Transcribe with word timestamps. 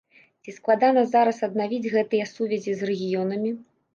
Ці 0.45 0.53
складана 0.53 1.01
зараз 1.15 1.41
аднавіць 1.49 1.91
гэтыя 1.95 2.25
сувязі 2.33 2.75
з 2.79 2.91
рэгіёнамі? 2.91 3.53